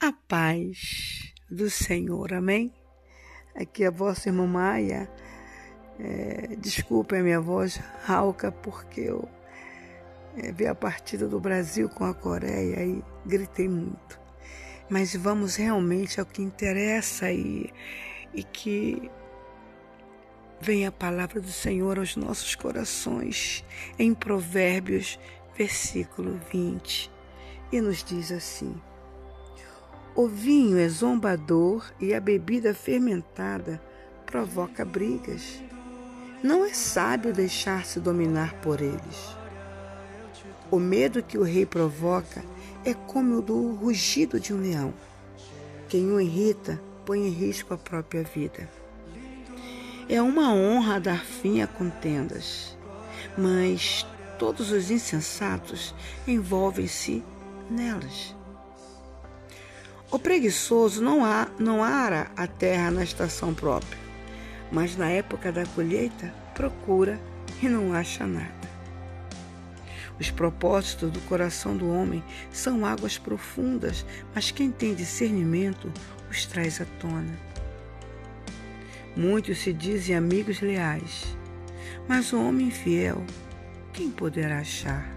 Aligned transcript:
A 0.00 0.12
paz 0.12 1.32
do 1.50 1.70
Senhor, 1.70 2.34
amém? 2.34 2.74
Aqui 3.54 3.84
a 3.84 3.90
vossa 3.90 4.28
irmã 4.28 4.46
Maia. 4.46 5.08
É, 5.98 6.56
desculpe 6.56 7.16
a 7.16 7.22
minha 7.22 7.40
voz 7.40 7.76
rauca, 8.02 8.50
porque 8.50 9.02
eu 9.02 9.28
é, 10.36 10.52
vi 10.52 10.66
a 10.66 10.74
partida 10.74 11.28
do 11.28 11.38
Brasil 11.40 11.88
com 11.88 12.04
a 12.04 12.12
Coreia 12.12 12.84
e 12.84 13.02
gritei 13.24 13.68
muito. 13.68 14.20
Mas 14.90 15.14
vamos 15.14 15.56
realmente 15.56 16.20
ao 16.20 16.26
que 16.26 16.42
interessa 16.42 17.30
e, 17.30 17.72
e 18.34 18.42
que 18.42 19.10
venha 20.60 20.88
a 20.88 20.92
palavra 20.92 21.40
do 21.40 21.52
Senhor 21.52 21.98
aos 21.98 22.16
nossos 22.16 22.54
corações, 22.54 23.64
em 23.98 24.12
Provérbios, 24.12 25.18
versículo 25.56 26.38
20, 26.52 27.10
e 27.72 27.80
nos 27.80 28.02
diz 28.02 28.32
assim. 28.32 28.74
O 30.16 30.28
vinho 30.28 30.78
é 30.78 30.88
zombador 30.88 31.84
e 32.00 32.14
a 32.14 32.20
bebida 32.20 32.72
fermentada 32.72 33.82
provoca 34.24 34.84
brigas. 34.84 35.60
Não 36.40 36.64
é 36.64 36.72
sábio 36.72 37.32
deixar-se 37.32 37.98
dominar 37.98 38.54
por 38.60 38.80
eles. 38.80 39.36
O 40.70 40.78
medo 40.78 41.20
que 41.20 41.36
o 41.36 41.42
rei 41.42 41.66
provoca 41.66 42.44
é 42.84 42.94
como 42.94 43.38
o 43.38 43.42
do 43.42 43.72
rugido 43.72 44.38
de 44.38 44.54
um 44.54 44.60
leão. 44.60 44.94
Quem 45.88 46.06
o 46.12 46.20
irrita 46.20 46.80
põe 47.04 47.26
em 47.26 47.30
risco 47.30 47.74
a 47.74 47.78
própria 47.78 48.22
vida. 48.22 48.70
É 50.08 50.22
uma 50.22 50.54
honra 50.54 51.00
dar 51.00 51.24
fim 51.24 51.60
a 51.60 51.66
contendas, 51.66 52.78
mas 53.36 54.06
todos 54.38 54.70
os 54.70 54.92
insensatos 54.92 55.92
envolvem-se 56.24 57.20
nelas. 57.68 58.32
O 60.10 60.18
preguiçoso 60.18 61.02
não, 61.02 61.24
há, 61.24 61.48
não 61.58 61.82
ara 61.82 62.30
a 62.36 62.46
terra 62.46 62.90
na 62.90 63.02
estação 63.02 63.52
própria, 63.52 63.98
mas 64.70 64.96
na 64.96 65.08
época 65.08 65.50
da 65.50 65.66
colheita 65.66 66.32
procura 66.54 67.20
e 67.62 67.68
não 67.68 67.92
acha 67.92 68.26
nada. 68.26 68.64
Os 70.18 70.30
propósitos 70.30 71.10
do 71.10 71.20
coração 71.22 71.76
do 71.76 71.90
homem 71.90 72.22
são 72.52 72.86
águas 72.86 73.18
profundas, 73.18 74.06
mas 74.32 74.50
quem 74.50 74.70
tem 74.70 74.94
discernimento 74.94 75.92
os 76.30 76.46
traz 76.46 76.80
à 76.80 76.84
tona. 77.00 77.36
Muitos 79.16 79.58
se 79.58 79.72
dizem 79.72 80.14
amigos 80.14 80.60
leais, 80.60 81.36
mas 82.06 82.32
o 82.32 82.40
homem 82.40 82.70
fiel, 82.70 83.24
quem 83.92 84.10
poderá 84.10 84.58
achar? 84.58 85.08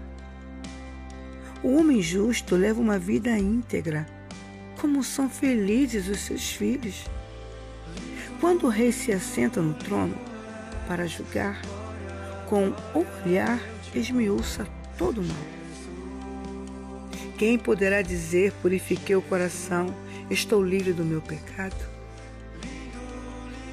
O 1.62 1.76
homem 1.76 2.00
justo 2.02 2.56
leva 2.56 2.80
uma 2.80 2.98
vida 2.98 3.36
íntegra 3.36 4.17
como 4.80 5.02
são 5.02 5.28
felizes 5.28 6.08
os 6.08 6.20
seus 6.20 6.50
filhos. 6.52 7.04
Quando 8.40 8.66
o 8.66 8.70
rei 8.70 8.92
se 8.92 9.12
assenta 9.12 9.60
no 9.60 9.74
trono 9.74 10.16
para 10.86 11.06
julgar, 11.06 11.60
com 12.48 12.68
o 12.94 13.06
olhar 13.24 13.60
esmiuça 13.94 14.66
todo 14.96 15.20
o 15.20 15.24
mal. 15.24 15.36
Quem 17.36 17.58
poderá 17.58 18.02
dizer: 18.02 18.52
Purifiquei 18.62 19.16
o 19.16 19.22
coração, 19.22 19.94
estou 20.30 20.62
livre 20.62 20.92
do 20.92 21.04
meu 21.04 21.20
pecado? 21.20 21.76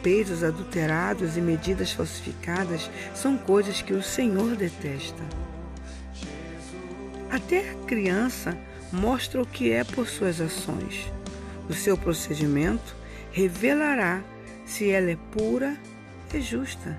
Pesos 0.03 0.43
adulterados 0.43 1.35
e 1.35 1.41
medidas 1.41 1.91
falsificadas 1.91 2.91
são 3.15 3.37
coisas 3.37 3.81
que 3.81 3.93
o 3.93 4.03
Senhor 4.03 4.55
detesta. 4.55 5.23
Até 7.31 7.71
a 7.71 7.75
criança 7.85 8.55
mostra 8.91 9.41
o 9.41 9.45
que 9.45 9.71
é 9.71 9.83
por 9.83 10.07
suas 10.07 10.39
ações. 10.39 11.11
O 11.69 11.73
seu 11.73 11.97
procedimento 11.97 12.95
revelará 13.31 14.23
se 14.65 14.89
ela 14.89 15.11
é 15.11 15.17
pura 15.31 15.77
e 16.33 16.41
justa. 16.41 16.97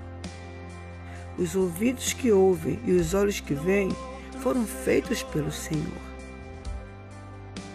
Os 1.37 1.55
ouvidos 1.55 2.13
que 2.13 2.31
ouvem 2.31 2.79
e 2.85 2.91
os 2.91 3.13
olhos 3.13 3.39
que 3.39 3.53
veem 3.53 3.89
foram 4.41 4.65
feitos 4.65 5.23
pelo 5.23 5.51
Senhor. 5.51 6.07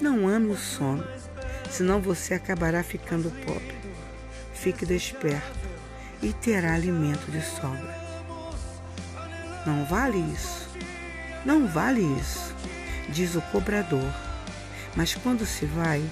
Não 0.01 0.29
ame 0.29 0.51
o 0.51 0.57
sono, 0.57 1.05
senão 1.71 2.01
você 2.01 2.35
acabará 2.35 2.83
ficando 2.83 3.31
pobre. 3.47 3.77
Fique 4.53 4.85
desperto 4.85 5.69
e 6.21 6.33
terá 6.33 6.75
alimento 6.75 7.31
de 7.31 7.41
sobra. 7.41 8.03
Não 9.65 9.85
vale 9.85 10.19
isso. 10.33 10.69
Não 11.45 11.67
vale 11.67 12.03
isso 12.21 12.53
diz 13.13 13.35
o 13.35 13.43
cobrador, 13.53 14.11
mas 14.97 15.15
quando 15.15 15.45
se 15.45 15.67
vai, 15.67 16.03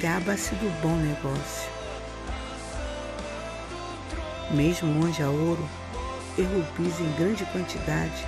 gaba-se 0.00 0.54
do 0.56 0.82
bom 0.82 0.96
negócio. 0.96 1.70
Mesmo 4.50 5.04
onde 5.04 5.22
há 5.22 5.30
ouro 5.30 5.66
e 6.36 6.42
rubis 6.42 7.00
em 7.00 7.10
grande 7.12 7.44
quantidade, 7.46 8.26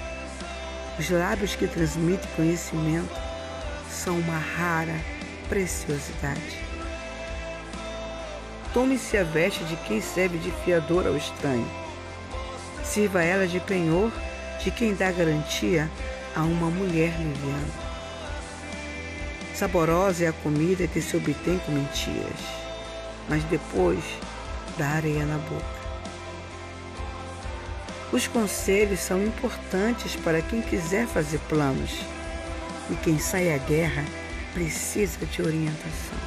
os 0.98 1.10
lábios 1.10 1.54
que 1.56 1.66
transmitem 1.66 2.28
conhecimento 2.36 3.14
são 3.90 4.18
uma 4.18 4.38
rara 4.38 4.98
preciosidade. 5.48 6.64
Tome-se 8.72 9.16
a 9.16 9.24
veste 9.24 9.64
de 9.64 9.76
quem 9.76 10.00
serve 10.00 10.38
de 10.38 10.50
fiador 10.64 11.06
ao 11.06 11.16
estranho. 11.16 11.68
Sirva 12.84 13.22
ela 13.22 13.46
de 13.46 13.58
penhor 13.58 14.12
de 14.62 14.70
quem 14.70 14.94
dá 14.94 15.10
garantia 15.10 15.90
a 16.34 16.42
uma 16.42 16.70
mulher 16.70 17.10
liviana. 17.18 17.85
Saborosa 19.56 20.22
é 20.22 20.28
a 20.28 20.34
comida 20.34 20.86
que 20.86 21.00
se 21.00 21.16
obtém 21.16 21.58
com 21.60 21.72
mentiras, 21.72 22.40
mas 23.26 23.42
depois 23.44 24.04
dá 24.76 24.86
areia 24.88 25.24
na 25.24 25.38
boca. 25.38 25.64
Os 28.12 28.28
conselhos 28.28 29.00
são 29.00 29.24
importantes 29.24 30.14
para 30.16 30.42
quem 30.42 30.60
quiser 30.60 31.06
fazer 31.06 31.38
planos, 31.48 31.90
e 32.90 32.96
quem 32.96 33.18
sai 33.18 33.54
à 33.54 33.56
guerra 33.56 34.04
precisa 34.52 35.24
de 35.24 35.40
orientação. 35.40 36.18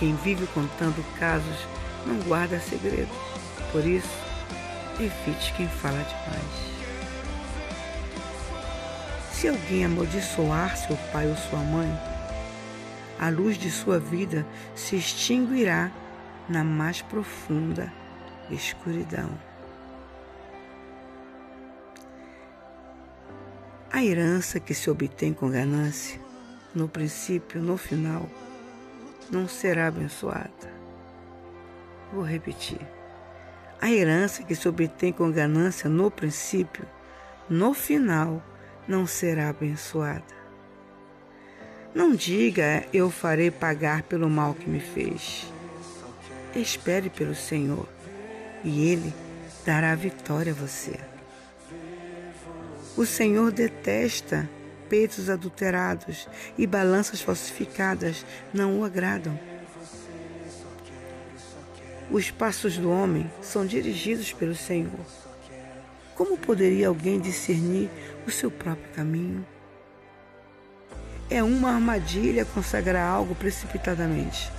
Quem 0.00 0.16
vive 0.16 0.44
contando 0.48 1.04
casos 1.20 1.68
não 2.04 2.16
guarda 2.22 2.58
segredo, 2.58 3.14
por 3.70 3.86
isso, 3.86 4.10
evite 4.98 5.52
quem 5.56 5.68
fala 5.68 6.02
demais. 6.02 6.75
Se 9.36 9.48
alguém 9.48 9.84
amaldiçoar 9.84 10.78
seu 10.78 10.96
pai 11.12 11.28
ou 11.28 11.36
sua 11.36 11.58
mãe, 11.58 11.90
a 13.20 13.28
luz 13.28 13.58
de 13.58 13.70
sua 13.70 13.98
vida 13.98 14.46
se 14.74 14.96
extinguirá 14.96 15.92
na 16.48 16.64
mais 16.64 17.02
profunda 17.02 17.92
escuridão. 18.50 19.28
A 23.92 24.02
herança 24.02 24.58
que 24.58 24.72
se 24.72 24.88
obtém 24.88 25.34
com 25.34 25.50
ganância, 25.50 26.18
no 26.74 26.88
princípio, 26.88 27.60
no 27.60 27.76
final, 27.76 28.26
não 29.30 29.46
será 29.46 29.88
abençoada. 29.88 30.72
Vou 32.10 32.24
repetir. 32.24 32.80
A 33.82 33.90
herança 33.90 34.42
que 34.42 34.54
se 34.54 34.66
obtém 34.66 35.12
com 35.12 35.30
ganância 35.30 35.90
no 35.90 36.10
princípio, 36.10 36.86
no 37.50 37.74
final, 37.74 38.42
não 38.86 39.06
será 39.06 39.48
abençoada. 39.48 40.36
Não 41.94 42.14
diga 42.14 42.84
eu 42.92 43.10
farei 43.10 43.50
pagar 43.50 44.02
pelo 44.02 44.28
mal 44.28 44.54
que 44.54 44.68
me 44.68 44.80
fez. 44.80 45.50
Espere 46.54 47.10
pelo 47.10 47.34
Senhor 47.34 47.88
e 48.62 48.88
Ele 48.88 49.12
dará 49.64 49.94
vitória 49.94 50.52
a 50.52 50.54
você. 50.54 50.98
O 52.96 53.04
Senhor 53.04 53.50
detesta 53.50 54.48
peitos 54.88 55.28
adulterados 55.28 56.28
e 56.56 56.66
balanças 56.66 57.20
falsificadas 57.20 58.24
não 58.54 58.80
o 58.80 58.84
agradam. 58.84 59.38
Os 62.10 62.30
passos 62.30 62.78
do 62.78 62.90
homem 62.90 63.30
são 63.42 63.66
dirigidos 63.66 64.32
pelo 64.32 64.54
Senhor 64.54 65.25
como 66.16 66.38
poderia 66.38 66.88
alguém 66.88 67.20
discernir 67.20 67.90
o 68.26 68.30
seu 68.30 68.50
próprio 68.50 68.88
caminho? 68.94 69.46
É 71.28 71.42
uma 71.42 71.74
armadilha 71.74 72.44
consagrar 72.46 73.06
algo 73.06 73.34
precipitadamente. 73.34 74.50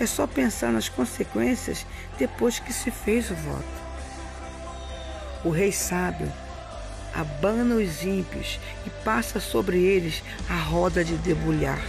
É 0.00 0.06
só 0.06 0.26
pensar 0.26 0.72
nas 0.72 0.88
consequências 0.88 1.86
depois 2.18 2.58
que 2.58 2.72
se 2.72 2.90
fez 2.90 3.30
o 3.30 3.34
voto. 3.34 3.88
O 5.44 5.50
rei 5.50 5.70
sábio 5.70 6.32
abana 7.14 7.76
os 7.76 8.02
ímpios 8.02 8.58
e 8.84 8.90
passa 9.04 9.38
sobre 9.38 9.78
eles 9.78 10.22
a 10.50 10.56
roda 10.56 11.04
de 11.04 11.16
debulhar. 11.16 11.80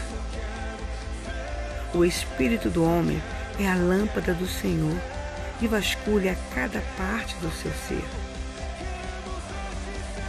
O 1.95 2.05
espírito 2.05 2.69
do 2.69 2.83
homem 2.83 3.21
é 3.59 3.67
a 3.67 3.75
lâmpada 3.75 4.33
do 4.35 4.47
Senhor 4.47 4.95
e 5.61 5.67
vasculha 5.67 6.37
cada 6.53 6.79
parte 6.95 7.35
do 7.37 7.49
seu 7.51 7.71
ser. 7.87 8.03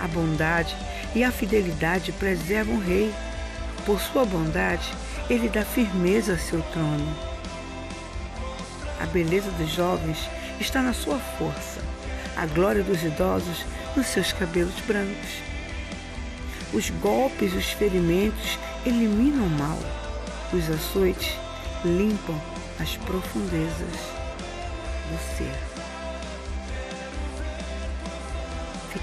A 0.00 0.08
bondade 0.08 0.74
e 1.14 1.22
a 1.22 1.30
fidelidade 1.30 2.12
preservam 2.12 2.76
o 2.76 2.80
rei. 2.80 3.12
Por 3.84 4.00
sua 4.00 4.24
bondade, 4.24 4.92
ele 5.28 5.48
dá 5.48 5.64
firmeza 5.64 6.34
a 6.34 6.38
seu 6.38 6.62
trono. 6.72 7.16
A 9.00 9.06
beleza 9.06 9.50
dos 9.52 9.70
jovens 9.70 10.18
está 10.60 10.82
na 10.82 10.92
sua 10.92 11.18
força, 11.38 11.80
a 12.36 12.44
glória 12.46 12.82
dos 12.82 13.02
idosos 13.02 13.64
nos 13.96 14.06
seus 14.06 14.32
cabelos 14.32 14.78
brancos. 14.86 15.42
Os 16.72 16.90
golpes 16.90 17.52
e 17.52 17.56
os 17.56 17.70
ferimentos 17.70 18.58
eliminam 18.84 19.46
o 19.46 19.50
mal, 19.50 19.78
os 20.52 20.70
açoites 20.70 21.34
limpam 21.84 22.38
as 22.78 22.96
profundezas 22.98 23.96
do 25.10 25.36
ser. 25.36 25.79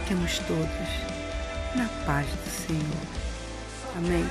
Fiquemos 0.07 0.39
todos 0.47 1.75
na 1.75 1.85
paz 2.05 2.25
do 2.27 2.49
Senhor. 2.49 3.07
Amém. 3.97 4.25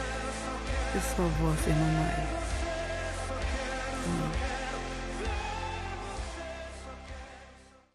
Eu 0.95 1.01
sou 1.15 1.27
a 1.27 1.29
vossa 1.29 1.69
irmã 1.69 1.85
Maia. 1.85 2.27
Amém. 4.07 4.46